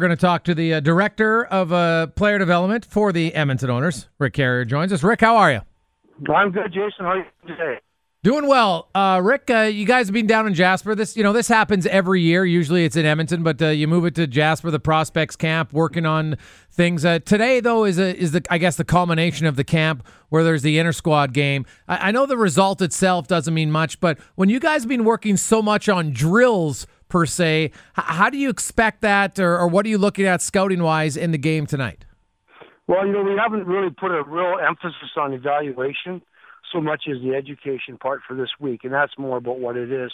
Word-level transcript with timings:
We're 0.00 0.06
going 0.06 0.16
to 0.16 0.20
talk 0.20 0.44
to 0.44 0.54
the 0.54 0.74
uh, 0.74 0.78
director 0.78 1.44
of 1.46 1.72
uh, 1.72 2.06
player 2.06 2.38
development 2.38 2.84
for 2.84 3.12
the 3.12 3.34
Edmonton 3.34 3.68
Oilers. 3.68 4.08
Rick 4.20 4.34
Carrier 4.34 4.64
joins 4.64 4.92
us. 4.92 5.02
Rick, 5.02 5.20
how 5.20 5.36
are 5.36 5.50
you? 5.50 5.60
I'm 6.32 6.52
good, 6.52 6.72
Jason. 6.72 7.00
How 7.00 7.06
are 7.06 7.16
you 7.18 7.24
today? 7.48 7.80
Doing 8.22 8.46
well, 8.46 8.90
uh, 8.94 9.20
Rick. 9.20 9.50
Uh, 9.50 9.62
you 9.62 9.84
guys 9.84 10.06
have 10.06 10.14
been 10.14 10.28
down 10.28 10.46
in 10.46 10.54
Jasper. 10.54 10.94
This, 10.94 11.16
you 11.16 11.24
know, 11.24 11.32
this 11.32 11.48
happens 11.48 11.84
every 11.84 12.20
year. 12.20 12.44
Usually, 12.44 12.84
it's 12.84 12.94
in 12.94 13.06
Edmonton, 13.06 13.42
but 13.42 13.60
uh, 13.60 13.70
you 13.70 13.88
move 13.88 14.04
it 14.04 14.14
to 14.14 14.28
Jasper, 14.28 14.70
the 14.70 14.78
prospects 14.78 15.34
camp, 15.34 15.72
working 15.72 16.06
on 16.06 16.36
things. 16.70 17.04
Uh, 17.04 17.18
today, 17.18 17.58
though, 17.58 17.84
is 17.84 17.98
a, 17.98 18.16
is 18.16 18.30
the 18.30 18.44
I 18.50 18.58
guess 18.58 18.76
the 18.76 18.84
culmination 18.84 19.46
of 19.46 19.56
the 19.56 19.64
camp 19.64 20.06
where 20.28 20.44
there's 20.44 20.62
the 20.62 20.78
inter 20.78 20.92
squad 20.92 21.32
game. 21.32 21.66
I, 21.88 22.08
I 22.08 22.10
know 22.12 22.24
the 22.24 22.36
result 22.36 22.82
itself 22.82 23.26
doesn't 23.26 23.54
mean 23.54 23.72
much, 23.72 23.98
but 23.98 24.18
when 24.36 24.48
you 24.48 24.60
guys 24.60 24.82
have 24.82 24.88
been 24.88 25.04
working 25.04 25.36
so 25.36 25.60
much 25.60 25.88
on 25.88 26.12
drills 26.12 26.86
per 27.08 27.26
se. 27.26 27.64
H- 27.64 27.72
how 27.94 28.30
do 28.30 28.38
you 28.38 28.50
expect 28.50 29.00
that, 29.02 29.38
or, 29.38 29.58
or 29.58 29.68
what 29.68 29.86
are 29.86 29.88
you 29.88 29.98
looking 29.98 30.26
at 30.26 30.42
scouting 30.42 30.82
wise 30.82 31.16
in 31.16 31.30
the 31.30 31.38
game 31.38 31.66
tonight? 31.66 32.04
Well, 32.86 33.06
you 33.06 33.12
know, 33.12 33.22
we 33.22 33.36
haven't 33.36 33.66
really 33.66 33.90
put 33.90 34.10
a 34.10 34.22
real 34.24 34.58
emphasis 34.66 35.10
on 35.16 35.32
evaluation 35.34 36.22
so 36.72 36.80
much 36.80 37.04
as 37.08 37.20
the 37.22 37.34
education 37.34 37.98
part 37.98 38.20
for 38.26 38.34
this 38.34 38.50
week, 38.58 38.84
and 38.84 38.92
that's 38.92 39.12
more 39.18 39.36
about 39.36 39.58
what 39.58 39.76
it 39.76 39.92
is. 39.92 40.12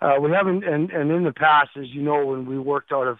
Uh, 0.00 0.14
we 0.20 0.30
haven't, 0.30 0.64
and, 0.64 0.90
and 0.90 1.10
in 1.10 1.24
the 1.24 1.32
past, 1.32 1.70
as 1.76 1.86
you 1.88 2.02
know, 2.02 2.26
when 2.26 2.46
we 2.46 2.58
worked 2.58 2.92
out 2.92 3.06
of 3.06 3.18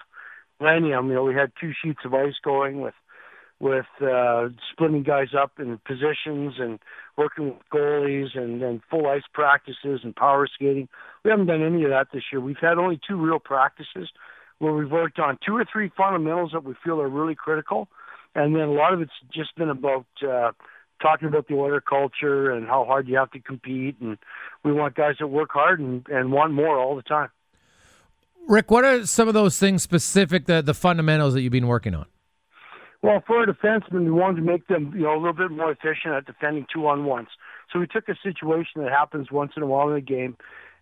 Millennium, 0.60 1.08
you 1.08 1.14
know, 1.14 1.24
we 1.24 1.34
had 1.34 1.52
two 1.60 1.72
sheets 1.82 2.00
of 2.04 2.12
ice 2.14 2.34
going 2.42 2.80
with 2.80 2.94
with 3.62 3.86
uh, 4.02 4.48
splitting 4.72 5.04
guys 5.04 5.28
up 5.40 5.52
in 5.60 5.78
positions 5.86 6.54
and 6.58 6.80
working 7.16 7.46
with 7.46 7.62
goalies 7.72 8.36
and 8.36 8.60
then 8.60 8.82
full 8.90 9.06
ice 9.06 9.22
practices 9.32 10.00
and 10.02 10.16
power 10.16 10.48
skating. 10.52 10.88
We 11.24 11.30
haven't 11.30 11.46
done 11.46 11.62
any 11.62 11.84
of 11.84 11.90
that 11.90 12.08
this 12.12 12.24
year. 12.32 12.40
We've 12.40 12.56
had 12.60 12.76
only 12.76 12.98
two 13.08 13.16
real 13.16 13.38
practices 13.38 14.10
where 14.58 14.72
we've 14.72 14.90
worked 14.90 15.20
on 15.20 15.38
two 15.46 15.56
or 15.56 15.64
three 15.72 15.92
fundamentals 15.96 16.50
that 16.52 16.64
we 16.64 16.74
feel 16.82 17.00
are 17.00 17.08
really 17.08 17.36
critical, 17.36 17.86
and 18.34 18.56
then 18.56 18.62
a 18.62 18.72
lot 18.72 18.94
of 18.94 19.00
it's 19.00 19.12
just 19.32 19.54
been 19.54 19.70
about 19.70 20.06
uh, 20.28 20.50
talking 21.00 21.28
about 21.28 21.46
the 21.46 21.54
Oiler 21.54 21.80
culture 21.80 22.50
and 22.50 22.66
how 22.66 22.84
hard 22.84 23.06
you 23.06 23.16
have 23.16 23.30
to 23.30 23.38
compete. 23.38 23.94
And 24.00 24.18
we 24.64 24.72
want 24.72 24.96
guys 24.96 25.14
that 25.20 25.28
work 25.28 25.50
hard 25.52 25.78
and, 25.78 26.04
and 26.08 26.32
want 26.32 26.52
more 26.52 26.76
all 26.78 26.96
the 26.96 27.02
time. 27.02 27.28
Rick, 28.48 28.72
what 28.72 28.84
are 28.84 29.06
some 29.06 29.28
of 29.28 29.34
those 29.34 29.56
things 29.56 29.84
specific, 29.84 30.46
the, 30.46 30.62
the 30.62 30.74
fundamentals 30.74 31.34
that 31.34 31.42
you've 31.42 31.52
been 31.52 31.68
working 31.68 31.94
on? 31.94 32.06
Well, 33.02 33.20
for 33.26 33.42
a 33.42 33.46
defenseman, 33.46 34.04
we 34.04 34.12
wanted 34.12 34.36
to 34.36 34.42
make 34.42 34.68
them, 34.68 34.92
you 34.94 35.02
know, 35.02 35.14
a 35.14 35.18
little 35.18 35.32
bit 35.32 35.50
more 35.50 35.72
efficient 35.72 36.14
at 36.14 36.24
defending 36.24 36.66
two 36.72 36.86
on 36.86 37.04
ones. 37.04 37.28
So 37.72 37.80
we 37.80 37.88
took 37.88 38.08
a 38.08 38.14
situation 38.22 38.82
that 38.82 38.92
happens 38.92 39.32
once 39.32 39.52
in 39.56 39.62
a 39.62 39.66
while 39.66 39.90
in 39.90 39.96
a 39.96 40.00
game, 40.00 40.36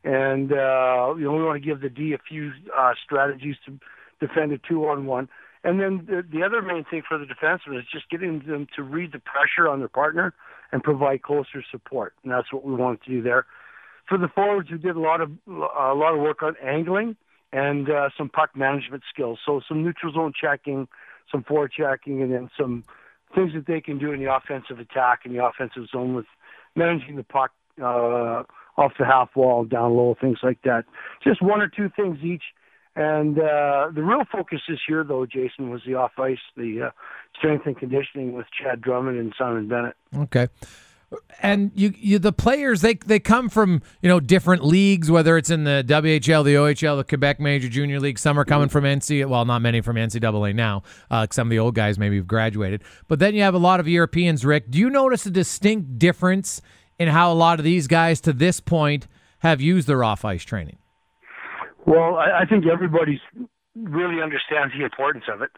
and 0.04 0.52
uh, 0.52 1.14
you 1.16 1.24
know, 1.24 1.32
we 1.32 1.42
want 1.42 1.62
to 1.62 1.66
give 1.66 1.80
the 1.80 1.88
D 1.88 2.12
a 2.12 2.18
few 2.18 2.52
uh, 2.76 2.92
strategies 3.02 3.56
to 3.66 3.78
defend 4.20 4.52
a 4.52 4.58
two 4.58 4.86
on 4.86 5.06
one. 5.06 5.28
And 5.64 5.80
then 5.80 6.06
the, 6.06 6.22
the 6.30 6.42
other 6.42 6.62
main 6.62 6.84
thing 6.84 7.02
for 7.06 7.18
the 7.18 7.26
defenseman 7.26 7.78
is 7.78 7.84
just 7.90 8.08
getting 8.10 8.42
them 8.46 8.66
to 8.76 8.82
read 8.82 9.12
the 9.12 9.20
pressure 9.20 9.68
on 9.68 9.78
their 9.78 9.88
partner 9.88 10.34
and 10.72 10.82
provide 10.82 11.22
closer 11.22 11.62
support. 11.70 12.14
And 12.22 12.32
that's 12.32 12.52
what 12.52 12.64
we 12.64 12.74
wanted 12.74 13.02
to 13.04 13.10
do 13.10 13.22
there. 13.22 13.46
For 14.08 14.18
the 14.18 14.28
forwards, 14.28 14.70
we 14.70 14.78
did 14.78 14.96
a 14.96 15.00
lot 15.00 15.20
of 15.20 15.30
a 15.48 15.94
lot 15.94 16.14
of 16.14 16.20
work 16.20 16.42
on 16.42 16.54
angling 16.62 17.16
and 17.52 17.90
uh, 17.90 18.10
some 18.16 18.28
puck 18.28 18.50
management 18.56 19.02
skills. 19.12 19.38
So 19.44 19.60
some 19.66 19.82
neutral 19.82 20.12
zone 20.12 20.32
checking 20.38 20.88
some 21.30 21.44
forechecking, 21.44 22.22
and 22.22 22.32
then 22.32 22.50
some 22.58 22.84
things 23.34 23.52
that 23.54 23.66
they 23.66 23.80
can 23.80 23.98
do 23.98 24.12
in 24.12 24.20
the 24.22 24.32
offensive 24.32 24.78
attack 24.78 25.20
in 25.24 25.32
the 25.32 25.44
offensive 25.44 25.84
zone 25.92 26.14
with 26.14 26.26
managing 26.74 27.16
the 27.16 27.24
puck 27.24 27.52
uh, 27.80 28.42
off 28.76 28.92
the 28.98 29.04
half 29.04 29.30
wall, 29.36 29.64
down 29.64 29.94
low, 29.94 30.16
things 30.20 30.38
like 30.42 30.60
that. 30.62 30.84
Just 31.22 31.42
one 31.42 31.60
or 31.60 31.68
two 31.68 31.90
things 31.94 32.18
each. 32.22 32.42
And 32.96 33.38
uh, 33.38 33.90
the 33.94 34.02
real 34.02 34.24
focus 34.30 34.60
this 34.68 34.80
year, 34.88 35.04
though, 35.04 35.24
Jason, 35.24 35.70
was 35.70 35.80
the 35.86 35.94
off 35.94 36.12
ice, 36.18 36.38
the 36.56 36.88
uh, 36.88 36.90
strength 37.38 37.66
and 37.66 37.78
conditioning 37.78 38.32
with 38.32 38.46
Chad 38.50 38.80
Drummond 38.80 39.18
and 39.18 39.32
Simon 39.38 39.68
Bennett. 39.68 39.94
Okay 40.14 40.48
and 41.40 41.72
you, 41.74 41.92
you 41.96 42.18
the 42.18 42.32
players 42.32 42.82
they 42.82 42.94
they 42.94 43.18
come 43.18 43.48
from 43.48 43.82
you 44.00 44.08
know 44.08 44.20
different 44.20 44.64
leagues 44.64 45.10
whether 45.10 45.36
it's 45.36 45.50
in 45.50 45.64
the 45.64 45.84
WHL 45.86 46.44
the 46.44 46.54
OHL 46.54 46.96
the 46.96 47.04
Quebec 47.04 47.40
Major 47.40 47.68
Junior 47.68 47.98
League. 47.98 48.18
Some 48.18 48.38
are 48.38 48.44
coming 48.44 48.68
from 48.68 48.84
NC 48.84 49.26
well 49.26 49.44
not 49.44 49.62
many 49.62 49.80
from 49.80 49.96
NCAA 49.96 50.54
now. 50.54 50.82
Uh, 51.10 51.26
some 51.30 51.48
of 51.48 51.50
the 51.50 51.58
old 51.58 51.74
guys 51.74 51.98
maybe 51.98 52.16
have 52.16 52.26
graduated. 52.26 52.82
But 53.08 53.18
then 53.18 53.34
you 53.34 53.42
have 53.42 53.54
a 53.54 53.58
lot 53.58 53.80
of 53.80 53.88
Europeans 53.88 54.44
Rick. 54.44 54.70
Do 54.70 54.78
you 54.78 54.90
notice 54.90 55.26
a 55.26 55.30
distinct 55.30 55.98
difference 55.98 56.62
in 56.98 57.08
how 57.08 57.32
a 57.32 57.34
lot 57.34 57.58
of 57.58 57.64
these 57.64 57.86
guys 57.86 58.20
to 58.22 58.32
this 58.32 58.60
point 58.60 59.08
have 59.38 59.60
used 59.60 59.88
their 59.88 60.04
off 60.04 60.24
ice 60.24 60.44
training? 60.44 60.78
Well 61.86 62.16
I, 62.16 62.42
I 62.42 62.44
think 62.46 62.66
everybody 62.66 63.20
really 63.74 64.22
understands 64.22 64.74
the 64.76 64.84
importance 64.84 65.24
of 65.32 65.42
it. 65.42 65.50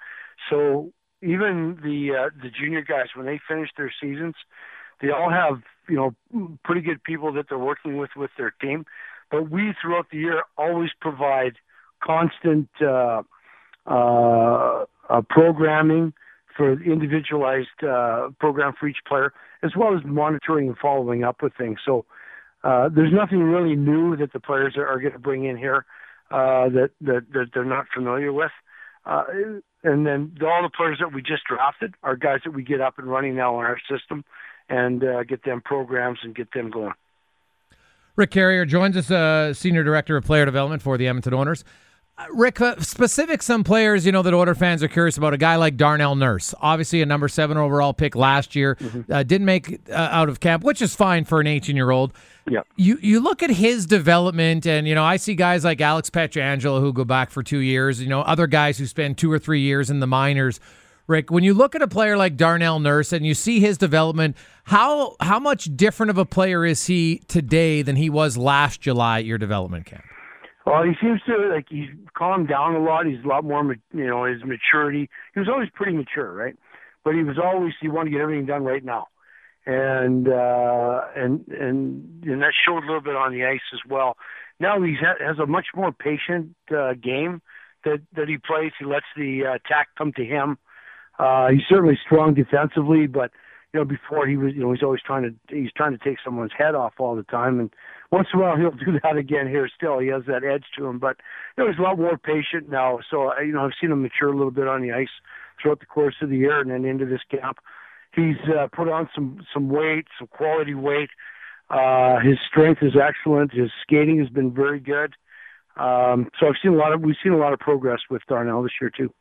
So 0.49 0.93
even 1.21 1.79
the 1.83 2.17
uh, 2.17 2.31
the 2.43 2.49
junior 2.51 2.83
guys 2.83 3.09
when 3.15 3.27
they 3.27 3.39
finish 3.47 3.69
their 3.77 3.93
seasons 4.01 4.35
they 5.03 5.11
all 5.11 5.31
have, 5.31 5.63
you 5.89 5.97
know, 5.97 6.57
pretty 6.65 6.81
good 6.81 7.03
people 7.03 7.33
that 7.35 7.47
they're 7.49 7.59
working 7.59 7.99
with 7.99 8.11
with 8.17 8.31
their 8.39 8.53
team. 8.53 8.87
But 9.31 9.51
we, 9.51 9.75
throughout 9.81 10.07
the 10.11 10.19
year, 10.19 10.45
always 10.57 10.91
provide 11.01 11.55
constant 12.03 12.69
uh, 12.81 13.23
uh, 13.87 14.85
uh, 15.11 15.23
programming 15.29 16.13
for 16.57 16.81
individualized 16.83 17.83
uh, 17.83 18.29
program 18.39 18.75
for 18.79 18.87
each 18.87 18.99
player, 19.07 19.33
as 19.63 19.73
well 19.77 19.97
as 19.97 20.05
monitoring 20.05 20.69
and 20.69 20.77
following 20.79 21.25
up 21.25 21.43
with 21.43 21.53
things. 21.57 21.79
So 21.85 22.05
uh, 22.63 22.89
there's 22.95 23.13
nothing 23.13 23.43
really 23.43 23.75
new 23.75 24.17
that 24.17 24.33
the 24.33 24.41
players 24.41 24.75
are, 24.77 24.87
are 24.87 25.01
going 25.01 25.15
to 25.15 25.19
bring 25.19 25.45
in 25.45 25.57
here 25.57 25.85
uh, 26.31 26.69
that, 26.69 26.91
that 27.01 27.27
that 27.33 27.47
they're 27.53 27.65
not 27.65 27.87
familiar 27.93 28.33
with. 28.33 28.53
Uh, 29.05 29.25
and 29.83 30.07
then 30.07 30.37
all 30.43 30.63
the 30.63 30.71
players 30.75 30.99
that 31.01 31.13
we 31.13 31.23
just 31.23 31.43
drafted 31.49 31.95
are 32.03 32.17
guys 32.17 32.41
that 32.45 32.53
we 32.53 32.63
get 32.63 32.81
up 32.81 32.99
and 32.99 33.09
running 33.09 33.35
now 33.35 33.59
in 33.59 33.67
our 33.67 33.79
system 33.91 34.25
and 34.73 35.05
uh, 35.05 35.23
get 35.23 35.45
them 35.45 35.61
programs 35.61 36.19
and 36.23 36.35
get 36.35 36.51
them 36.53 36.71
going. 36.71 36.95
Rick 38.17 38.31
Carrier 38.31 38.65
joins 38.65 38.97
us, 38.97 39.11
uh, 39.11 39.53
Senior 39.55 39.85
Director 39.85 40.17
of 40.17 40.25
Player 40.25 40.45
Development 40.45 40.83
for 40.83 40.97
the 40.97 41.07
Edmonton 41.07 41.35
Oilers. 41.35 41.63
Uh, 42.19 42.27
Rick, 42.33 42.61
uh, 42.61 42.79
specific 42.81 43.43
some 43.43 43.65
players, 43.65 44.05
you 44.05 44.13
know, 44.13 44.23
that 44.23 44.35
Oiler 44.35 44.55
fans 44.55 44.83
are 44.83 44.89
curious 44.89 45.17
about. 45.17 45.35
A 45.35 45.39
guy 45.39 45.57
like 45.57 45.77
Darnell 45.77 46.15
Nurse, 46.15 46.55
obviously 46.61 47.03
a 47.03 47.07
number 47.07 47.29
seven 47.29 47.57
overall 47.57 47.93
pick 47.93 48.15
last 48.15 48.57
year, 48.57 48.77
mm-hmm. 48.77 49.13
uh, 49.13 49.23
didn't 49.23 49.47
make 49.47 49.81
uh, 49.91 49.95
out 49.95 50.29
of 50.29 50.41
camp, 50.41 50.65
which 50.65 50.83
is 50.83 50.95
fine 50.95 51.25
for 51.25 51.41
an 51.41 51.47
18 51.47 51.77
year 51.77 51.91
old. 51.91 52.13
Yeah. 52.51 52.63
You 52.77 52.99
you 53.01 53.21
look 53.21 53.43
at 53.43 53.51
his 53.51 53.87
development, 53.87 54.67
and 54.67 54.89
you 54.89 54.95
know, 54.95 55.05
I 55.05 55.17
see 55.17 55.35
guys 55.35 55.65
like 55.65 55.81
Alex 55.81 56.11
Pietrangelo 56.11 56.81
who 56.81 56.93
go 56.93 57.05
back 57.05 57.31
for 57.31 57.43
two 57.43 57.59
years. 57.61 58.03
You 58.03 58.09
know, 58.09 58.23
other 58.23 58.47
guys 58.47 58.79
who 58.79 58.87
spend 58.87 59.17
two 59.17 59.31
or 59.31 59.39
three 59.39 59.61
years 59.61 59.91
in 59.91 60.01
the 60.01 60.07
minors. 60.07 60.61
Rick, 61.13 61.31
when 61.31 61.45
you 61.45 61.53
look 61.53 61.75
at 61.75 61.83
a 61.83 61.87
player 61.87 62.17
like 62.17 62.37
Darnell 62.37 62.81
Nurse 62.81 63.13
and 63.13 63.27
you 63.27 63.35
see 63.35 63.61
his 63.61 63.77
development, 63.77 64.35
how 64.65 65.15
how 65.21 65.39
much 65.39 65.65
different 65.77 66.09
of 66.09 66.17
a 66.17 66.25
player 66.25 66.65
is 66.65 66.87
he 66.87 67.19
today 67.29 67.83
than 67.83 67.97
he 67.97 68.09
was 68.09 68.39
last 68.39 68.81
July 68.81 69.19
at 69.19 69.25
your 69.27 69.37
development 69.37 69.85
camp? 69.85 70.05
Well, 70.65 70.83
he 70.85 70.93
seems 71.01 71.21
to 71.27 71.53
like 71.53 71.67
he's 71.69 71.91
calmed 72.17 72.49
down 72.49 72.75
a 72.75 72.83
lot. 72.83 73.05
He's 73.05 73.23
a 73.25 73.29
lot 73.29 73.45
more, 73.45 73.77
you 73.93 74.07
know, 74.07 74.25
his 74.25 74.43
maturity. 74.43 75.11
He 75.35 75.41
was 75.41 75.49
always 75.49 75.69
pretty 75.75 75.93
mature, 75.93 76.33
right? 76.33 76.57
But 77.05 77.15
he 77.15 77.23
was 77.23 77.37
always 77.39 77.75
he 77.81 77.89
wanted 77.89 78.11
to 78.11 78.17
get 78.17 78.23
everything 78.23 78.47
done 78.47 78.65
right 78.65 78.83
now, 78.83 79.09
and 79.67 80.29
uh, 80.29 81.01
and 81.15 81.47
and 81.49 82.25
and 82.25 82.43
that 82.43 82.53
showed 82.67 82.85
a 82.85 82.87
little 82.87 83.03
bit 83.03 83.17
on 83.17 83.33
the 83.33 83.45
ice 83.45 83.61
as 83.75 83.81
well. 83.87 84.17
Now 84.61 84.81
he 84.81 84.97
has 85.21 85.39
a 85.39 85.47
much 85.47 85.67
more 85.75 85.93
patient 85.93 86.55
uh, 86.75 86.95
game 86.95 87.43
that 87.85 88.01
that 88.15 88.29
he 88.29 88.39
plays. 88.39 88.73
He 88.79 88.87
lets 88.87 89.07
the 89.15 89.47
uh, 89.47 89.55
attack 89.57 89.89
come 89.99 90.13
to 90.17 90.25
him. 90.25 90.57
Uh, 91.19 91.49
he's 91.49 91.63
certainly 91.69 91.99
strong 92.05 92.35
defensively, 92.35 93.07
but 93.07 93.31
you 93.73 93.81
know, 93.81 93.85
before 93.85 94.27
he 94.27 94.37
was, 94.37 94.53
you 94.55 94.61
know, 94.61 94.73
he's 94.73 94.83
always 94.83 95.01
trying 95.05 95.23
to 95.23 95.55
he's 95.55 95.73
trying 95.73 95.97
to 95.97 96.05
take 96.05 96.19
someone's 96.25 96.53
head 96.57 96.75
off 96.75 96.95
all 96.99 97.17
the 97.17 97.23
time, 97.25 97.59
and 97.59 97.71
once 98.11 98.29
in 98.33 98.39
a 98.39 98.43
while 98.43 98.57
he'll 98.59 98.71
do 98.71 98.99
that 99.03 99.17
again 99.17 99.49
here. 99.49 99.69
Still, 99.75 99.99
he 99.99 100.09
has 100.09 100.23
that 100.27 100.45
edge 100.45 100.65
to 100.77 100.87
him, 100.87 100.99
but 100.99 101.17
you 101.57 101.65
know, 101.65 101.71
he's 101.71 101.79
a 101.79 101.83
lot 101.83 101.99
more 101.99 102.19
patient 102.19 102.69
now. 102.69 102.99
So 103.11 103.39
you 103.41 103.53
know, 103.53 103.65
I've 103.65 103.73
seen 103.81 103.91
him 103.91 104.03
mature 104.03 104.29
a 104.29 104.37
little 104.37 104.51
bit 104.51 104.69
on 104.69 104.83
the 104.83 104.93
ice 104.93 105.09
throughout 105.61 105.81
the 105.81 105.87
course 105.87 106.17
of 106.21 106.29
the 106.29 106.37
year, 106.37 106.61
and 106.61 106.71
then 106.71 106.85
into 106.85 107.07
this 107.07 107.23
camp, 107.31 107.59
he's 108.15 108.37
uh, 108.49 108.69
put 108.75 108.89
on 108.89 109.09
some 109.15 109.45
some 109.55 109.69
weight, 109.69 110.07
some 110.19 110.29
quality 110.29 110.75
weight. 110.75 111.11
Uh, 111.71 112.21
his 112.21 112.39
strength 112.51 112.83
is 112.83 112.93
excellent. 113.01 113.53
His 113.53 113.71
skating 113.83 114.19
has 114.19 114.29
been 114.29 114.53
very 114.53 114.81
good. 114.81 115.15
Um, 115.77 116.29
so 116.39 116.47
I've 116.47 116.61
seen 116.63 116.73
a 116.73 116.77
lot 116.77 116.93
of 116.93 117.01
we've 117.01 117.17
seen 117.23 117.33
a 117.33 117.39
lot 117.39 117.55
of 117.55 117.59
progress 117.59 118.01
with 118.11 118.21
Darnell 118.29 118.63
this 118.63 118.73
year 118.81 118.91
too. 118.95 119.13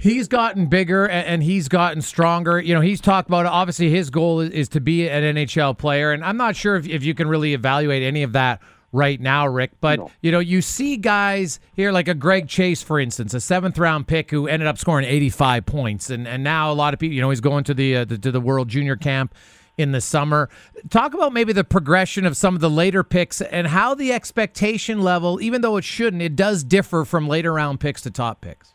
He's 0.00 0.28
gotten 0.28 0.66
bigger 0.66 1.06
and, 1.06 1.42
he's 1.42 1.68
gotten 1.68 2.00
stronger. 2.00 2.58
You 2.58 2.74
know, 2.74 2.80
he's 2.80 3.02
talked 3.02 3.28
about 3.28 3.44
obviously 3.44 3.90
his 3.90 4.08
goal 4.08 4.40
is, 4.40 4.50
is 4.50 4.68
to 4.70 4.80
be 4.80 5.08
an 5.08 5.36
NHL 5.36 5.76
player, 5.76 6.12
and 6.12 6.24
I'm 6.24 6.38
not 6.38 6.56
sure 6.56 6.76
if, 6.76 6.88
if 6.88 7.04
you 7.04 7.12
can 7.14 7.28
really 7.28 7.52
evaluate 7.52 8.02
any 8.02 8.22
of 8.22 8.32
that 8.32 8.60
right 8.92 9.20
now, 9.20 9.46
Rick. 9.46 9.72
But 9.80 9.98
no. 9.98 10.10
you 10.22 10.32
know, 10.32 10.38
you 10.38 10.62
see 10.62 10.96
guys 10.96 11.60
here 11.74 11.92
like 11.92 12.08
a 12.08 12.14
Greg 12.14 12.48
Chase, 12.48 12.82
for 12.82 12.98
instance, 12.98 13.34
a 13.34 13.40
seventh 13.40 13.78
round 13.78 14.06
pick 14.06 14.30
who 14.30 14.46
ended 14.46 14.66
up 14.66 14.78
scoring 14.78 15.04
85 15.04 15.66
points, 15.66 16.08
and 16.08 16.26
and 16.26 16.42
now 16.42 16.72
a 16.72 16.74
lot 16.74 16.94
of 16.94 17.00
people, 17.00 17.14
you 17.14 17.20
know, 17.20 17.28
he's 17.28 17.42
going 17.42 17.64
to 17.64 17.74
the, 17.74 17.96
uh, 17.96 18.04
the 18.06 18.16
to 18.16 18.32
the 18.32 18.40
World 18.40 18.68
Junior 18.68 18.96
Camp 18.96 19.34
in 19.76 19.92
the 19.92 20.00
summer. 20.00 20.48
Talk 20.88 21.12
about 21.12 21.34
maybe 21.34 21.52
the 21.52 21.64
progression 21.64 22.24
of 22.24 22.36
some 22.36 22.54
of 22.54 22.60
the 22.60 22.70
later 22.70 23.02
picks 23.02 23.40
and 23.40 23.66
how 23.66 23.94
the 23.94 24.12
expectation 24.12 25.02
level, 25.02 25.40
even 25.40 25.60
though 25.60 25.76
it 25.76 25.84
shouldn't, 25.84 26.22
it 26.22 26.36
does 26.36 26.64
differ 26.64 27.04
from 27.04 27.28
later 27.28 27.52
round 27.52 27.80
picks 27.80 28.02
to 28.02 28.10
top 28.10 28.40
picks. 28.40 28.74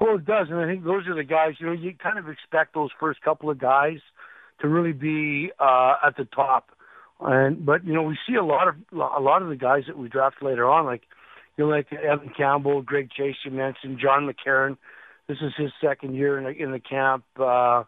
Well, 0.00 0.16
it 0.16 0.24
does, 0.24 0.46
and 0.48 0.58
I 0.58 0.66
think 0.66 0.84
those 0.84 1.06
are 1.06 1.14
the 1.14 1.24
guys. 1.24 1.54
You 1.58 1.66
know, 1.66 1.72
you 1.72 1.94
kind 1.94 2.18
of 2.18 2.28
expect 2.28 2.72
those 2.72 2.88
first 2.98 3.20
couple 3.20 3.50
of 3.50 3.58
guys 3.58 3.98
to 4.60 4.68
really 4.68 4.92
be 4.92 5.52
uh, 5.60 5.96
at 6.04 6.16
the 6.16 6.24
top, 6.24 6.70
and 7.20 7.66
but 7.66 7.84
you 7.84 7.92
know 7.92 8.02
we 8.02 8.16
see 8.26 8.34
a 8.34 8.44
lot 8.44 8.66
of 8.68 8.76
a 8.92 9.20
lot 9.20 9.42
of 9.42 9.50
the 9.50 9.56
guys 9.56 9.82
that 9.88 9.98
we 9.98 10.08
draft 10.08 10.42
later 10.42 10.68
on, 10.68 10.86
like 10.86 11.02
you 11.56 11.64
know, 11.64 11.70
like 11.70 11.92
Evan 11.92 12.30
Campbell, 12.34 12.80
Greg 12.80 13.10
Chase, 13.10 13.36
you 13.44 13.50
mentioned 13.50 13.98
John 14.02 14.26
McCarron. 14.26 14.78
This 15.28 15.36
is 15.42 15.52
his 15.58 15.70
second 15.82 16.14
year 16.14 16.38
in 16.38 16.44
the, 16.44 16.50
in 16.50 16.72
the 16.72 16.80
camp. 16.80 17.24
Uh, 17.38 17.84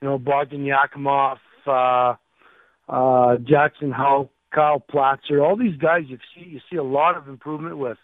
you 0.00 0.08
know, 0.08 0.18
Bogdan 0.18 0.64
Yakimov, 0.64 1.38
uh, 1.66 2.14
uh, 2.88 3.36
Jackson 3.38 3.90
Houck, 3.90 4.30
Kyle 4.54 4.82
Platzer, 4.92 5.42
all 5.42 5.56
these 5.56 5.76
guys 5.76 6.04
you 6.06 6.18
see 6.34 6.48
you 6.48 6.60
see 6.70 6.76
a 6.76 6.84
lot 6.84 7.16
of 7.16 7.28
improvement 7.28 7.78
with. 7.78 7.98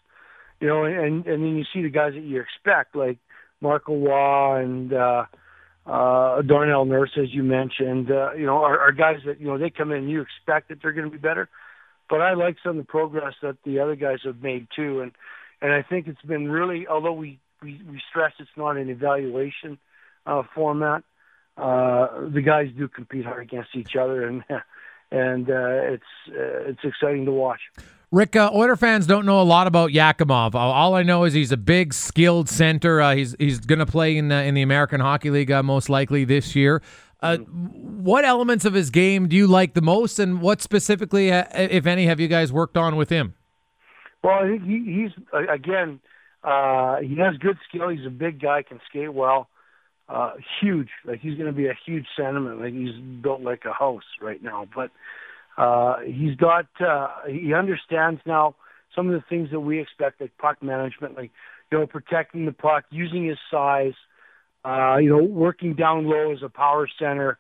You 0.61 0.67
know, 0.67 0.85
and 0.85 1.25
and 1.27 1.45
then 1.45 1.57
you 1.57 1.65
see 1.73 1.83
the 1.83 1.91
guys 1.91 2.15
that 2.15 2.25
you 2.25 2.41
expect, 2.41 2.97
like 2.97 3.19
Marco 3.61 3.93
Waugh 3.93 4.57
and 4.57 4.93
uh, 4.93 5.25
uh, 5.87 6.43
Darnell 6.43 6.85
Nurse, 6.85 7.13
as 7.17 7.33
you 7.33 7.43
mentioned. 7.43 8.11
Uh, 8.11 8.33
you 8.33 8.47
know, 8.47 8.59
are, 8.59 8.79
are 8.79 8.93
guys 8.93 9.21
that 9.27 9.41
you 9.41 9.47
know 9.47 9.59
they 9.59 9.71
come 9.71 9.93
in 9.93 10.09
you 10.09 10.23
expect 10.23 10.69
that 10.69 10.79
they're 10.83 10.93
going 10.93 11.11
to 11.11 11.13
be 11.13 11.19
better. 11.19 11.49
But 12.09 12.21
I 12.23 12.35
like 12.35 12.57
some 12.63 12.79
of 12.79 12.87
the 12.87 12.91
progress 12.91 13.35
that 13.43 13.57
the 13.65 13.81
other 13.81 13.97
guys 13.97 14.19
have 14.25 14.43
made 14.43 14.69
too, 14.75 15.01
and 15.01 15.13
and 15.61 15.73
I 15.73 15.83
think 15.83 16.07
it's 16.07 16.23
been 16.23 16.49
really, 16.49 16.87
although 16.87 17.13
we 17.13 17.39
we, 17.63 17.81
we 17.91 18.01
stress 18.11 18.33
it's 18.39 18.51
not 18.57 18.77
an 18.77 18.89
evaluation 18.91 19.79
uh, 20.27 20.43
format, 20.55 21.03
uh, 21.57 22.29
the 22.29 22.43
guys 22.43 22.69
do 22.77 22.89
compete 22.89 23.25
hard 23.25 23.43
against 23.43 23.71
each 23.75 23.97
other, 23.97 24.27
and 24.27 24.45
and 25.11 25.49
uh, 25.51 25.95
it's 25.95 26.05
uh, 26.29 26.71
it's 26.71 26.85
exciting 26.85 27.25
to 27.25 27.33
watch. 27.33 27.61
Rick, 28.17 28.35
uh, 28.35 28.51
Oiler 28.55 28.77
fans 28.77 29.07
don't 29.07 29.27
know 29.27 29.43
a 29.43 29.45
lot 29.45 29.67
about 29.67 29.91
Yakimov. 29.91 30.55
All 30.55 30.95
I 30.95 31.03
know 31.03 31.25
is 31.25 31.35
he's 31.35 31.53
a 31.53 31.57
big, 31.59 31.93
skilled 31.93 32.49
center. 32.49 33.03
Uh, 33.03 33.15
he's 33.15 33.37
he's 33.39 33.61
going 33.61 33.79
to 33.79 33.85
play 33.85 34.17
in 34.17 34.29
the 34.29 34.43
in 34.43 34.55
the 34.55 34.63
American 34.63 35.01
Hockey 35.01 35.29
League 35.29 35.51
uh, 35.51 35.63
most 35.63 35.91
likely 35.91 36.25
this 36.25 36.57
year. 36.57 36.81
Uh, 37.21 37.37
what 37.37 38.25
elements 38.25 38.65
of 38.65 38.73
his 38.73 38.89
game 38.89 39.29
do 39.29 39.37
you 39.37 39.47
like 39.47 39.75
the 39.75 39.83
most, 39.83 40.19
and 40.19 40.41
what 40.41 40.63
specifically, 40.63 41.31
uh, 41.31 41.45
if 41.53 41.85
any, 41.85 42.07
have 42.07 42.19
you 42.19 42.27
guys 42.27 42.51
worked 42.51 42.79
on 42.79 42.97
with 42.97 43.11
him? 43.11 43.35
Well, 44.25 44.39
I 44.43 44.49
think 44.49 44.63
he, 44.65 44.83
he's 44.83 45.25
again 45.51 46.01
uh, 46.43 47.01
he 47.01 47.17
has 47.17 47.37
good 47.37 47.59
skill. 47.69 47.91
He's 47.91 48.07
a 48.07 48.11
big 48.11 48.41
guy, 48.41 48.63
can 48.63 48.81
skate 48.89 49.13
well. 49.13 49.51
Uh, 50.09 50.33
huge, 50.63 50.89
like 51.05 51.21
he's 51.21 51.35
going 51.35 51.49
to 51.49 51.53
be 51.53 51.67
a 51.67 51.77
huge 51.85 52.07
sentiment. 52.17 52.63
Like 52.63 52.73
he's 52.73 52.95
built 53.23 53.43
like 53.43 53.67
a 53.67 53.75
house 53.75 54.05
right 54.23 54.43
now, 54.43 54.67
but 54.75 54.91
uh, 55.57 55.97
he's 56.05 56.37
got 56.37 56.67
uh, 56.81 57.09
he 57.29 57.55
understands 57.55 58.21
now 58.27 58.55
some 58.95 59.09
of 59.09 59.15
the 59.15 59.25
things 59.29 59.51
that 59.53 59.61
we 59.61 59.81
expect, 59.81 60.21
at 60.21 60.37
puck 60.39 60.63
management, 60.63 61.17
like 61.17 61.31
you 61.71 61.79
know 61.79 61.87
protecting 61.87 62.47
the 62.47 62.53
puck, 62.53 62.85
using 62.91 63.27
his 63.27 63.39
size, 63.51 63.95
uh, 64.65 64.97
you 64.97 65.11
know 65.11 65.23
working 65.23 65.75
down 65.75 66.07
low 66.07 66.33
as 66.33 66.43
a 66.43 66.49
power 66.49 66.89
center, 66.99 67.39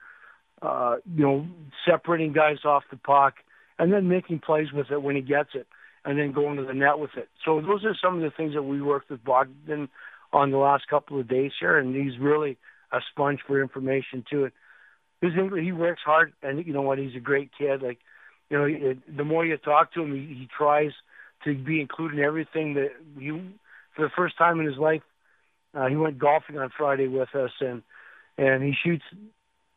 uh, 0.62 0.96
you 1.14 1.24
know 1.24 1.46
separating 1.86 2.32
guys 2.32 2.58
off 2.64 2.84
the 2.90 2.96
puck, 2.96 3.34
and 3.78 3.92
then 3.92 4.08
making 4.08 4.38
plays 4.38 4.72
with 4.72 4.90
it 4.90 5.02
when 5.02 5.16
he 5.16 5.22
gets 5.22 5.50
it, 5.54 5.66
and 6.04 6.18
then 6.18 6.32
going 6.32 6.56
to 6.56 6.64
the 6.64 6.74
net 6.74 6.98
with 6.98 7.10
it. 7.16 7.28
So 7.44 7.60
those 7.60 7.84
are 7.84 7.96
some 8.02 8.16
of 8.16 8.22
the 8.22 8.34
things 8.34 8.54
that 8.54 8.62
we 8.62 8.80
worked 8.80 9.10
with 9.10 9.24
Bogdan 9.24 9.88
on 10.32 10.50
the 10.50 10.58
last 10.58 10.88
couple 10.88 11.20
of 11.20 11.28
days 11.28 11.52
here, 11.60 11.78
and 11.78 11.94
he's 11.94 12.18
really 12.18 12.56
a 12.92 13.00
sponge 13.10 13.40
for 13.46 13.60
information 13.60 14.24
to 14.30 14.44
it 14.44 14.52
he 15.20 15.72
works 15.72 16.02
hard, 16.04 16.32
and 16.42 16.64
you 16.66 16.72
know 16.72 16.82
what? 16.82 16.98
He's 16.98 17.16
a 17.16 17.20
great 17.20 17.50
kid. 17.56 17.82
Like, 17.82 17.98
you 18.50 18.58
know, 18.58 18.64
it, 18.64 19.16
the 19.16 19.24
more 19.24 19.44
you 19.44 19.56
talk 19.56 19.92
to 19.94 20.02
him, 20.02 20.14
he, 20.14 20.34
he 20.34 20.48
tries 20.56 20.92
to 21.44 21.54
be 21.54 21.80
included 21.80 22.18
in 22.18 22.24
everything 22.24 22.74
that 22.74 22.90
you. 23.18 23.48
For 23.94 24.02
the 24.02 24.10
first 24.14 24.36
time 24.36 24.60
in 24.60 24.66
his 24.66 24.76
life, 24.76 25.00
uh, 25.74 25.86
he 25.86 25.96
went 25.96 26.18
golfing 26.18 26.58
on 26.58 26.70
Friday 26.76 27.08
with 27.08 27.34
us, 27.34 27.52
and 27.60 27.82
and 28.36 28.62
he 28.62 28.74
shoots 28.84 29.04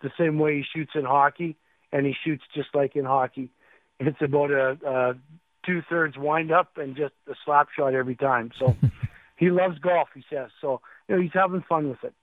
the 0.01 0.12
same 0.18 0.38
way 0.39 0.57
he 0.57 0.63
shoots 0.75 0.91
in 0.95 1.06
hockey, 1.06 1.56
and 1.92 2.06
he 2.06 2.13
shoots 2.25 2.44
just 2.53 2.69
like 2.74 2.95
in 2.95 3.06
hockey. 3.06 3.50
It's 4.00 4.21
about 4.21 4.51
a, 4.51 4.77
a 4.85 5.13
two 5.65 5.81
thirds 5.89 6.18
wind 6.18 6.51
up 6.51 6.77
and 6.77 6.95
just 6.95 7.13
a 7.30 7.33
slap 7.45 7.68
shot 7.77 7.94
every 7.94 8.15
time. 8.15 8.51
So 8.59 8.75
he 9.38 9.50
loves 9.50 9.80
golf. 9.80 10.09
He 10.13 10.24
says 10.30 10.50
so. 10.62 10.81
You 11.07 11.15
know, 11.15 11.21
he's 11.21 11.31
having 11.33 11.63
fun 11.68 11.89
with 11.89 12.03
it. 12.03 12.13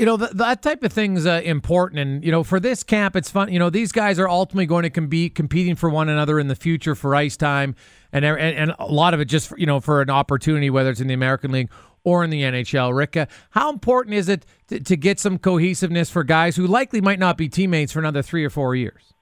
You 0.00 0.06
know, 0.06 0.16
th- 0.16 0.30
that 0.30 0.62
type 0.62 0.82
of 0.82 0.94
thing's 0.94 1.26
uh, 1.26 1.42
important. 1.44 2.00
And, 2.00 2.24
you 2.24 2.32
know, 2.32 2.42
for 2.42 2.58
this 2.58 2.82
camp, 2.82 3.16
it's 3.16 3.30
fun. 3.30 3.52
You 3.52 3.58
know, 3.58 3.68
these 3.68 3.92
guys 3.92 4.18
are 4.18 4.26
ultimately 4.26 4.64
going 4.64 4.90
to 4.90 5.00
be 5.02 5.28
competing 5.28 5.74
for 5.74 5.90
one 5.90 6.08
another 6.08 6.40
in 6.40 6.48
the 6.48 6.54
future 6.54 6.94
for 6.94 7.14
ice 7.14 7.36
time. 7.36 7.74
And, 8.10 8.24
and, 8.24 8.38
and 8.38 8.74
a 8.78 8.86
lot 8.86 9.12
of 9.12 9.20
it 9.20 9.26
just, 9.26 9.48
for, 9.48 9.58
you 9.58 9.66
know, 9.66 9.78
for 9.78 10.00
an 10.00 10.08
opportunity, 10.08 10.70
whether 10.70 10.88
it's 10.88 11.02
in 11.02 11.06
the 11.06 11.12
American 11.12 11.52
League 11.52 11.70
or 12.02 12.24
in 12.24 12.30
the 12.30 12.40
NHL. 12.40 12.96
Rick, 12.96 13.28
how 13.50 13.70
important 13.70 14.14
is 14.14 14.30
it 14.30 14.46
to, 14.68 14.80
to 14.80 14.96
get 14.96 15.20
some 15.20 15.36
cohesiveness 15.36 16.08
for 16.08 16.24
guys 16.24 16.56
who 16.56 16.66
likely 16.66 17.02
might 17.02 17.18
not 17.18 17.36
be 17.36 17.50
teammates 17.50 17.92
for 17.92 17.98
another 17.98 18.22
three 18.22 18.42
or 18.42 18.48
four 18.48 18.74
years? 18.74 19.12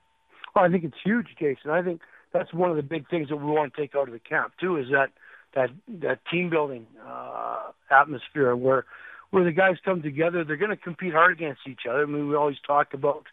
Well, 0.55 0.65
I 0.65 0.69
think 0.69 0.85
it's 0.85 0.99
huge, 1.03 1.27
Jason. 1.41 1.73
I 1.73 1.83
think 1.83 2.03
that's 2.33 2.55
one 2.55 2.71
of 2.71 2.77
the 2.77 2.85
big 2.85 3.11
things 3.11 3.31
that 3.31 3.37
we 3.39 3.47
want 3.47 3.75
to 3.75 3.81
take 3.81 3.97
out 3.97 4.07
of 4.07 4.15
the 4.15 4.21
camp, 4.21 4.53
too, 4.61 4.77
is 4.77 4.87
that 4.93 5.11
that 5.57 5.71
that 5.89 6.21
team 6.31 6.51
building 6.51 6.87
uh, 7.05 7.73
atmosphere 7.91 8.55
where– 8.55 8.85
where 9.31 9.45
the 9.45 9.53
guys 9.53 9.77
come 9.85 10.03
together, 10.03 10.45
they're 10.45 10.57
going 10.57 10.71
to 10.71 10.77
compete 10.77 11.13
hard 11.13 11.33
against 11.33 11.61
each 11.67 11.83
other. 11.89 12.03
I 12.03 12.07
mean, 12.07 12.29
we 12.29 12.37
always 12.37 12.57
talk 12.67 12.95
about 12.95 13.25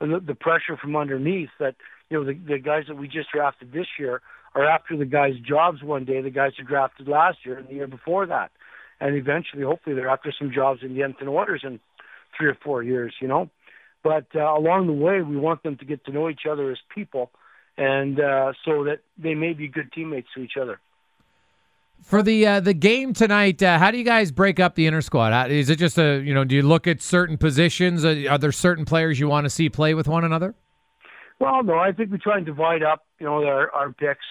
the, 0.00 0.36
pressure 0.38 0.76
from 0.80 0.96
underneath 0.96 1.50
that, 1.58 1.76
you 2.10 2.18
know, 2.18 2.24
the, 2.24 2.34
the 2.34 2.58
guys 2.58 2.84
that 2.88 2.96
we 2.96 3.08
just 3.08 3.30
drafted 3.32 3.72
this 3.72 3.86
year 3.98 4.22
are 4.54 4.64
after 4.64 4.96
the 4.96 5.04
guys' 5.04 5.34
jobs 5.46 5.82
one 5.82 6.04
day, 6.04 6.20
the 6.22 6.30
guys 6.30 6.52
who 6.56 6.64
drafted 6.64 7.08
last 7.08 7.38
year 7.44 7.58
and 7.58 7.68
the 7.68 7.74
year 7.74 7.86
before 7.86 8.26
that. 8.26 8.50
And 9.00 9.14
eventually, 9.14 9.62
hopefully, 9.62 9.94
they're 9.94 10.08
after 10.08 10.32
some 10.38 10.50
jobs 10.54 10.80
in 10.82 10.94
the 10.94 11.02
Edmonton 11.02 11.28
Oilers 11.28 11.62
in 11.64 11.80
three 12.36 12.48
or 12.48 12.56
four 12.64 12.82
years, 12.82 13.14
you 13.20 13.28
know. 13.28 13.50
But 14.02 14.26
uh, 14.34 14.40
along 14.40 14.86
the 14.86 14.92
way, 14.92 15.20
we 15.20 15.36
want 15.36 15.62
them 15.62 15.76
to 15.76 15.84
get 15.84 16.04
to 16.06 16.12
know 16.12 16.30
each 16.30 16.46
other 16.50 16.70
as 16.70 16.78
people 16.94 17.30
and 17.76 18.18
uh, 18.18 18.52
so 18.64 18.84
that 18.84 19.00
they 19.18 19.34
may 19.34 19.52
be 19.52 19.68
good 19.68 19.92
teammates 19.92 20.28
to 20.34 20.40
each 20.40 20.56
other. 20.60 20.80
For 22.02 22.22
the 22.22 22.46
uh, 22.46 22.60
the 22.60 22.74
game 22.74 23.12
tonight, 23.12 23.62
uh, 23.62 23.78
how 23.78 23.90
do 23.90 23.98
you 23.98 24.04
guys 24.04 24.30
break 24.30 24.60
up 24.60 24.76
the 24.76 24.86
inner 24.86 25.00
squad? 25.00 25.50
Is 25.50 25.70
it 25.70 25.76
just 25.76 25.98
a 25.98 26.22
you 26.24 26.34
know? 26.34 26.44
Do 26.44 26.54
you 26.54 26.62
look 26.62 26.86
at 26.86 27.02
certain 27.02 27.36
positions? 27.36 28.04
Uh, 28.04 28.26
are 28.30 28.38
there 28.38 28.52
certain 28.52 28.84
players 28.84 29.18
you 29.18 29.28
want 29.28 29.44
to 29.44 29.50
see 29.50 29.68
play 29.68 29.92
with 29.92 30.06
one 30.06 30.24
another? 30.24 30.54
Well, 31.40 31.62
no, 31.64 31.78
I 31.78 31.92
think 31.92 32.12
we 32.12 32.18
try 32.18 32.36
and 32.36 32.46
divide 32.46 32.82
up 32.82 33.04
you 33.18 33.26
know 33.26 33.44
our, 33.44 33.70
our 33.72 33.92
picks 33.92 34.24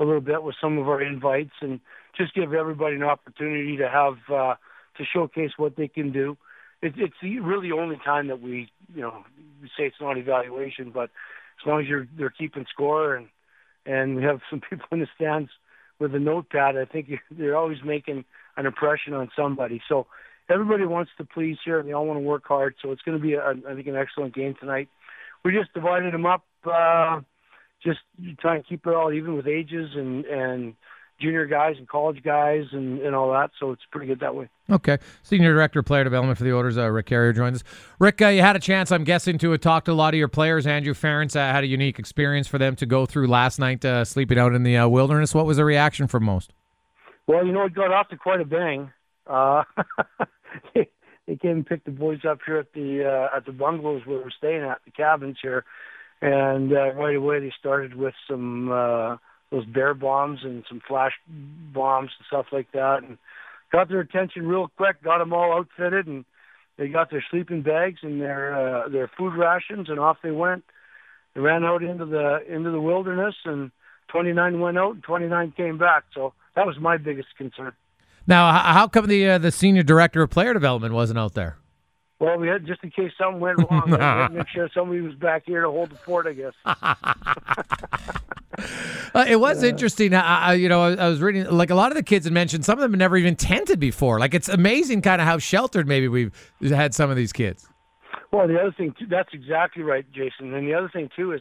a 0.00 0.04
little 0.04 0.22
bit 0.22 0.42
with 0.42 0.54
some 0.60 0.78
of 0.78 0.88
our 0.88 1.02
invites 1.02 1.52
and 1.60 1.80
just 2.16 2.34
give 2.34 2.54
everybody 2.54 2.96
an 2.96 3.02
opportunity 3.02 3.76
to 3.76 3.88
have 3.88 4.16
uh, 4.34 4.54
to 4.96 5.04
showcase 5.04 5.52
what 5.56 5.76
they 5.76 5.88
can 5.88 6.12
do. 6.12 6.36
It, 6.80 6.94
it's 6.96 7.14
really 7.22 7.68
the 7.68 7.76
only 7.76 7.96
time 8.04 8.28
that 8.28 8.40
we 8.40 8.70
you 8.94 9.02
know 9.02 9.24
say 9.76 9.84
it's 9.84 10.00
not 10.00 10.16
evaluation, 10.16 10.90
but 10.90 11.10
as 11.60 11.66
long 11.66 11.82
as 11.82 11.88
you're 11.88 12.08
they're 12.16 12.30
keeping 12.30 12.64
score 12.72 13.16
and 13.16 13.28
and 13.84 14.16
we 14.16 14.22
have 14.22 14.40
some 14.50 14.60
people 14.70 14.86
in 14.92 15.00
the 15.00 15.08
stands 15.14 15.50
with 15.98 16.14
a 16.14 16.18
notepad, 16.18 16.76
I 16.76 16.84
think 16.84 17.08
they're 17.30 17.46
you're 17.46 17.56
always 17.56 17.78
making 17.84 18.24
an 18.56 18.66
impression 18.66 19.14
on 19.14 19.30
somebody. 19.36 19.80
So 19.88 20.06
everybody 20.50 20.84
wants 20.84 21.10
to 21.18 21.24
please 21.24 21.56
here. 21.64 21.78
And 21.78 21.88
they 21.88 21.92
all 21.92 22.06
want 22.06 22.18
to 22.18 22.24
work 22.24 22.44
hard. 22.46 22.74
So 22.82 22.92
it's 22.92 23.02
going 23.02 23.18
to 23.18 23.22
be, 23.22 23.34
a, 23.34 23.42
I 23.42 23.74
think, 23.74 23.86
an 23.86 23.96
excellent 23.96 24.34
game 24.34 24.54
tonight. 24.58 24.88
We 25.44 25.52
just 25.52 25.72
divided 25.72 26.12
them 26.12 26.26
up, 26.26 26.42
uh, 26.64 27.20
just 27.84 28.00
try 28.40 28.56
and 28.56 28.66
keep 28.66 28.86
it 28.86 28.94
all 28.94 29.12
even 29.12 29.34
with 29.34 29.46
ages 29.46 29.90
and 29.94 30.24
and 30.24 30.74
junior 31.20 31.46
guys 31.46 31.76
and 31.78 31.88
college 31.88 32.22
guys 32.22 32.64
and, 32.72 33.00
and 33.00 33.14
all 33.14 33.32
that. 33.32 33.50
So 33.58 33.72
it's 33.72 33.82
pretty 33.90 34.06
good 34.06 34.20
that 34.20 34.34
way. 34.34 34.48
Okay. 34.70 34.98
Senior 35.22 35.52
Director 35.52 35.80
of 35.80 35.86
Player 35.86 36.04
Development 36.04 36.36
for 36.36 36.44
the 36.44 36.52
Oilers, 36.52 36.78
uh, 36.78 36.88
Rick 36.88 37.06
Carrier, 37.06 37.32
joins 37.32 37.62
us. 37.62 37.64
Rick, 37.98 38.22
uh, 38.22 38.28
you 38.28 38.42
had 38.42 38.56
a 38.56 38.60
chance, 38.60 38.92
I'm 38.92 39.04
guessing, 39.04 39.38
to 39.38 39.56
talk 39.58 39.84
to 39.86 39.92
a 39.92 39.94
lot 39.94 40.14
of 40.14 40.18
your 40.18 40.28
players. 40.28 40.66
Andrew 40.66 40.94
Ference 40.94 41.34
uh, 41.36 41.52
had 41.52 41.64
a 41.64 41.66
unique 41.66 41.98
experience 41.98 42.46
for 42.46 42.58
them 42.58 42.76
to 42.76 42.86
go 42.86 43.06
through 43.06 43.26
last 43.28 43.58
night, 43.58 43.84
uh, 43.84 44.04
sleeping 44.04 44.38
out 44.38 44.54
in 44.54 44.62
the 44.62 44.76
uh, 44.76 44.88
wilderness. 44.88 45.34
What 45.34 45.46
was 45.46 45.56
the 45.56 45.64
reaction 45.64 46.06
from 46.06 46.24
most? 46.24 46.52
Well, 47.26 47.46
you 47.46 47.52
know, 47.52 47.64
it 47.64 47.74
got 47.74 47.92
off 47.92 48.08
to 48.08 48.16
quite 48.16 48.40
a 48.40 48.44
bang. 48.44 48.90
Uh, 49.26 49.64
they, 50.74 50.88
they 51.26 51.36
came 51.36 51.50
and 51.58 51.66
picked 51.66 51.84
the 51.84 51.90
boys 51.90 52.20
up 52.28 52.38
here 52.46 52.58
at 52.58 52.72
the 52.72 53.28
at 53.34 53.44
the 53.44 53.52
bungalows 53.52 54.02
where 54.06 54.18
we're 54.18 54.30
staying 54.30 54.62
at, 54.62 54.80
the 54.84 54.90
cabins 54.90 55.36
here. 55.42 55.64
And 56.20 56.72
right 56.72 57.14
away, 57.14 57.40
they 57.40 57.52
started 57.58 57.94
with 57.94 58.14
some 58.28 59.18
those 59.50 59.64
bear 59.64 59.94
bombs 59.94 60.40
and 60.42 60.64
some 60.68 60.80
flash 60.86 61.12
bombs 61.28 62.10
and 62.18 62.26
stuff 62.26 62.46
like 62.52 62.70
that, 62.72 63.02
and 63.02 63.18
got 63.72 63.88
their 63.88 64.00
attention 64.00 64.46
real 64.46 64.68
quick. 64.76 65.02
Got 65.02 65.18
them 65.18 65.32
all 65.32 65.52
outfitted, 65.52 66.06
and 66.06 66.24
they 66.76 66.88
got 66.88 67.10
their 67.10 67.24
sleeping 67.30 67.62
bags 67.62 68.00
and 68.02 68.20
their 68.20 68.54
uh, 68.54 68.88
their 68.88 69.10
food 69.16 69.34
rations, 69.34 69.88
and 69.88 69.98
off 69.98 70.18
they 70.22 70.30
went. 70.30 70.64
They 71.34 71.40
ran 71.40 71.64
out 71.64 71.82
into 71.82 72.04
the 72.04 72.40
into 72.48 72.70
the 72.70 72.80
wilderness, 72.80 73.34
and 73.44 73.70
29 74.08 74.60
went 74.60 74.78
out, 74.78 74.94
and 74.94 75.02
29 75.02 75.52
came 75.56 75.78
back. 75.78 76.04
So 76.14 76.32
that 76.54 76.66
was 76.66 76.78
my 76.78 76.96
biggest 76.96 77.28
concern. 77.36 77.72
Now, 78.26 78.52
how 78.52 78.88
come 78.88 79.06
the 79.06 79.26
uh, 79.28 79.38
the 79.38 79.50
senior 79.50 79.82
director 79.82 80.22
of 80.22 80.30
player 80.30 80.52
development 80.52 80.92
wasn't 80.94 81.18
out 81.18 81.34
there? 81.34 81.56
Well, 82.20 82.36
we 82.36 82.48
had 82.48 82.66
just 82.66 82.82
in 82.82 82.90
case 82.90 83.12
something 83.16 83.40
went 83.40 83.58
wrong, 83.58 83.84
we 83.86 83.92
had 83.96 84.28
to 84.28 84.34
make 84.34 84.48
sure 84.48 84.68
somebody 84.74 85.00
was 85.00 85.14
back 85.14 85.44
here 85.46 85.62
to 85.62 85.70
hold 85.70 85.90
the 85.90 85.96
fort. 85.96 86.26
I 86.26 86.32
guess. 86.32 86.52
Uh, 89.14 89.24
it 89.28 89.36
was 89.36 89.62
interesting. 89.62 90.14
I, 90.14 90.50
I, 90.50 90.54
you 90.54 90.68
know, 90.68 90.82
I, 90.82 90.94
I 90.94 91.08
was 91.08 91.20
reading 91.20 91.46
like 91.50 91.70
a 91.70 91.74
lot 91.74 91.90
of 91.90 91.96
the 91.96 92.02
kids 92.02 92.26
had 92.26 92.32
mentioned 92.32 92.64
some 92.64 92.78
of 92.78 92.82
them 92.82 92.92
had 92.92 92.98
never 92.98 93.16
even 93.16 93.36
tented 93.36 93.80
before. 93.80 94.18
Like 94.18 94.34
it's 94.34 94.48
amazing, 94.48 95.02
kind 95.02 95.20
of 95.20 95.26
how 95.26 95.38
sheltered 95.38 95.88
maybe 95.88 96.08
we've 96.08 96.32
had 96.60 96.94
some 96.94 97.10
of 97.10 97.16
these 97.16 97.32
kids. 97.32 97.68
Well, 98.32 98.46
the 98.46 98.60
other 98.60 98.74
thing 98.76 98.94
too, 98.98 99.06
that's 99.06 99.30
exactly 99.32 99.82
right, 99.82 100.04
Jason. 100.12 100.52
And 100.54 100.68
the 100.68 100.74
other 100.74 100.90
thing 100.92 101.08
too 101.16 101.32
is 101.32 101.40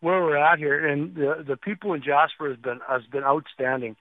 where 0.00 0.22
we're 0.22 0.36
at 0.36 0.58
here, 0.58 0.86
and 0.86 1.14
the 1.14 1.44
the 1.46 1.56
people 1.56 1.94
in 1.94 2.02
Jasper 2.02 2.48
has 2.48 2.58
been 2.58 2.80
has 2.88 3.02
been 3.10 3.24
outstanding. 3.24 3.96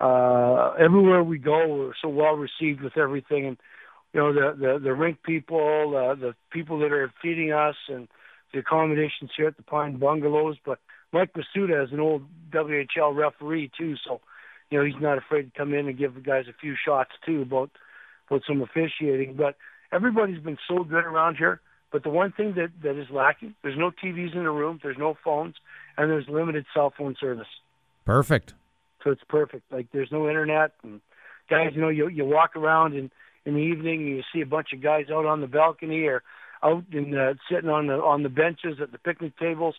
Uh, 0.00 0.72
everywhere 0.78 1.22
we 1.22 1.38
go, 1.38 1.66
we're 1.68 1.92
so 2.00 2.08
well 2.08 2.34
received 2.34 2.80
with 2.80 2.96
everything, 2.96 3.46
and 3.46 3.56
you 4.12 4.20
know 4.20 4.32
the 4.32 4.56
the, 4.56 4.78
the 4.78 4.94
rink 4.94 5.22
people, 5.24 5.94
uh, 5.96 6.14
the 6.14 6.34
people 6.50 6.78
that 6.80 6.92
are 6.92 7.12
feeding 7.20 7.52
us, 7.52 7.76
and 7.88 8.08
the 8.52 8.60
accommodations 8.60 9.30
here 9.36 9.48
at 9.48 9.56
the 9.56 9.62
Pine 9.62 9.96
Bungalows. 9.98 10.56
But 10.64 10.78
Mike 11.12 11.32
Masuda 11.34 11.84
is 11.84 11.92
an 11.92 12.00
old 12.00 12.22
WHL 12.50 13.14
referee 13.14 13.70
too, 13.76 13.96
so 14.06 14.20
you 14.70 14.78
know 14.78 14.84
he's 14.84 15.00
not 15.00 15.18
afraid 15.18 15.52
to 15.52 15.58
come 15.58 15.74
in 15.74 15.88
and 15.88 15.98
give 15.98 16.14
the 16.14 16.20
guys 16.20 16.46
a 16.48 16.54
few 16.58 16.74
shots 16.82 17.10
too 17.24 17.42
about 17.42 17.70
about 18.28 18.42
some 18.46 18.62
officiating. 18.62 19.34
But 19.36 19.56
everybody's 19.92 20.42
been 20.42 20.58
so 20.68 20.84
good 20.84 21.04
around 21.04 21.36
here. 21.36 21.60
But 21.90 22.04
the 22.04 22.10
one 22.10 22.32
thing 22.32 22.54
that 22.56 22.70
that 22.82 22.98
is 22.98 23.08
lacking, 23.10 23.54
there's 23.62 23.78
no 23.78 23.90
TVs 23.90 24.34
in 24.34 24.44
the 24.44 24.50
room, 24.50 24.80
there's 24.82 24.98
no 24.98 25.16
phones, 25.22 25.56
and 25.98 26.10
there's 26.10 26.26
limited 26.28 26.64
cell 26.72 26.92
phone 26.96 27.14
service. 27.20 27.46
Perfect. 28.06 28.54
So 29.04 29.10
it's 29.10 29.22
perfect. 29.28 29.70
Like 29.70 29.88
there's 29.92 30.10
no 30.10 30.28
internet, 30.28 30.72
and 30.82 31.00
guys, 31.50 31.72
you 31.74 31.82
know, 31.82 31.90
you 31.90 32.08
you 32.08 32.24
walk 32.24 32.56
around 32.56 32.94
in 32.94 33.10
in 33.44 33.54
the 33.54 33.60
evening 33.60 34.00
and 34.00 34.08
you 34.08 34.22
see 34.32 34.40
a 34.40 34.46
bunch 34.46 34.72
of 34.72 34.82
guys 34.82 35.06
out 35.12 35.26
on 35.26 35.40
the 35.40 35.46
balcony 35.46 36.04
or 36.04 36.22
out 36.62 36.84
in 36.92 37.16
uh, 37.16 37.34
sitting 37.50 37.68
on 37.68 37.88
the 37.88 37.94
on 37.94 38.22
the 38.22 38.28
benches 38.28 38.78
at 38.80 38.92
the 38.92 38.98
picnic 38.98 39.36
tables, 39.38 39.74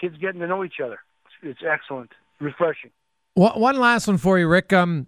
kids 0.00 0.16
getting 0.18 0.40
to 0.40 0.46
know 0.46 0.64
each 0.64 0.80
other. 0.84 0.98
It's, 1.42 1.58
it's 1.58 1.60
excellent, 1.68 2.10
refreshing. 2.40 2.90
One 3.34 3.78
last 3.78 4.06
one 4.06 4.16
for 4.16 4.38
you, 4.38 4.48
Rick. 4.48 4.72
Um, 4.72 5.06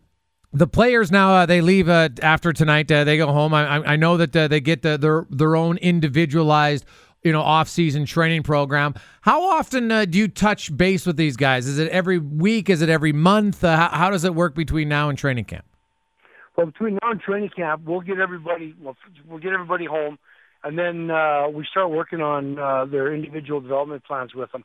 the 0.52 0.66
players 0.66 1.10
now 1.10 1.34
uh, 1.34 1.46
they 1.46 1.60
leave 1.60 1.88
uh, 1.88 2.10
after 2.22 2.52
tonight. 2.52 2.90
Uh, 2.90 3.04
they 3.04 3.16
go 3.16 3.32
home. 3.32 3.54
I, 3.54 3.92
I 3.92 3.96
know 3.96 4.16
that 4.16 4.34
uh, 4.36 4.48
they 4.48 4.60
get 4.60 4.82
the, 4.82 4.98
their 4.98 5.26
their 5.30 5.56
own 5.56 5.78
individualized, 5.78 6.84
you 7.22 7.32
know, 7.32 7.42
off 7.42 7.68
season 7.68 8.06
training 8.06 8.42
program. 8.42 8.94
How 9.22 9.42
often 9.42 9.90
uh, 9.90 10.04
do 10.04 10.18
you 10.18 10.28
touch 10.28 10.74
base 10.76 11.06
with 11.06 11.16
these 11.16 11.36
guys? 11.36 11.66
Is 11.66 11.78
it 11.78 11.88
every 11.90 12.18
week? 12.18 12.70
Is 12.70 12.82
it 12.82 12.88
every 12.88 13.12
month? 13.12 13.62
Uh, 13.64 13.76
how, 13.76 13.88
how, 13.88 14.10
does 14.10 14.24
it 14.24 14.34
work 14.34 14.54
between 14.54 14.88
now 14.88 15.08
and 15.08 15.18
training 15.18 15.44
camp? 15.44 15.64
Well, 16.56 16.66
between 16.66 16.98
now 17.02 17.12
and 17.12 17.20
training 17.20 17.50
camp, 17.56 17.82
we'll 17.84 18.00
get 18.00 18.18
everybody 18.18 18.74
we'll, 18.80 18.96
we'll 19.26 19.38
get 19.38 19.52
everybody 19.52 19.84
home, 19.84 20.18
and 20.64 20.78
then 20.78 21.08
we 21.54 21.66
start 21.70 21.90
working 21.90 22.20
on 22.20 22.90
their 22.90 23.14
individual 23.14 23.60
development 23.60 24.04
plans 24.04 24.34
with 24.34 24.50
them. 24.52 24.64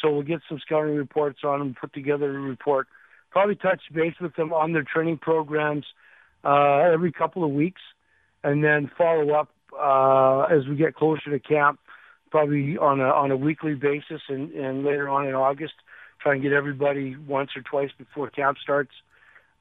So 0.00 0.10
we'll 0.10 0.22
get 0.22 0.40
some 0.48 0.58
scouting 0.60 0.96
reports 0.96 1.40
on 1.44 1.58
them, 1.58 1.76
put 1.78 1.92
together 1.92 2.36
a 2.36 2.40
report 2.40 2.88
probably 3.30 3.54
touch 3.54 3.80
base 3.92 4.14
with 4.20 4.34
them 4.36 4.52
on 4.52 4.72
their 4.72 4.82
training 4.82 5.18
programs 5.18 5.86
uh, 6.44 6.78
every 6.92 7.12
couple 7.12 7.44
of 7.44 7.50
weeks, 7.50 7.80
and 8.42 8.62
then 8.62 8.90
follow 8.96 9.32
up 9.32 9.48
uh, 9.78 10.42
as 10.54 10.66
we 10.66 10.76
get 10.76 10.94
closer 10.94 11.30
to 11.30 11.38
camp, 11.38 11.78
probably 12.30 12.76
on 12.76 13.00
a 13.00 13.04
on 13.04 13.30
a 13.30 13.36
weekly 13.36 13.74
basis, 13.74 14.22
and, 14.28 14.50
and 14.52 14.84
later 14.84 15.08
on 15.08 15.26
in 15.26 15.34
August, 15.34 15.74
try 16.20 16.34
and 16.34 16.42
get 16.42 16.52
everybody 16.52 17.16
once 17.16 17.50
or 17.56 17.62
twice 17.62 17.90
before 17.96 18.28
camp 18.30 18.58
starts. 18.62 18.92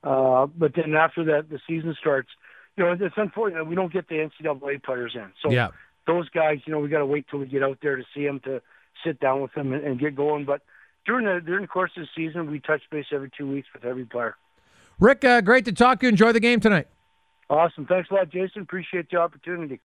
Uh, 0.04 0.46
but 0.46 0.74
then 0.76 0.96
after 0.96 1.24
that, 1.26 1.50
the 1.50 1.60
season 1.68 1.96
starts. 2.00 2.30
You 2.78 2.86
know, 2.86 2.98
it's 3.00 3.16
unfortunate 3.18 3.66
we 3.66 3.76
don't 3.76 3.92
get 3.92 4.08
the 4.08 4.16
NCAA 4.16 4.82
players 4.82 5.12
in. 5.14 5.32
So 5.44 5.52
yeah. 5.52 5.70
those 6.08 6.30
guys, 6.30 6.60
you 6.66 6.72
know, 6.72 6.80
we 6.80 6.88
got 6.88 7.00
to 7.00 7.06
wait 7.06 7.26
till 7.30 7.40
we 7.40 7.46
get 7.46 7.62
out 7.62 7.80
there 7.82 7.98
to 7.98 8.04
see 8.16 8.26
them 8.26 8.40
to 8.46 8.62
sit 9.04 9.20
down 9.20 9.42
with 9.42 9.54
them 9.54 9.74
and, 9.74 9.84
and 9.84 10.00
get 10.00 10.16
going. 10.16 10.46
But 10.46 10.62
during 11.06 11.26
the 11.26 11.42
during 11.46 11.62
the 11.62 11.68
course 11.68 11.92
of 11.98 12.04
the 12.04 12.10
season, 12.16 12.50
we 12.50 12.60
touch 12.60 12.82
base 12.92 13.06
every 13.12 13.30
two 13.38 13.50
weeks 13.50 13.68
with 13.74 13.86
every 13.86 14.06
player. 14.06 14.36
Rick, 15.00 15.24
uh, 15.24 15.42
great 15.42 15.66
to 15.66 15.72
talk 15.72 16.00
to 16.00 16.06
you. 16.06 16.10
Enjoy 16.10 16.32
the 16.32 16.40
game 16.40 16.60
tonight. 16.60 16.88
Awesome. 17.50 17.86
Thanks 17.86 18.10
a 18.12 18.14
lot, 18.14 18.30
Jason. 18.30 18.62
Appreciate 18.62 19.10
the 19.10 19.18
opportunity. 19.18 19.78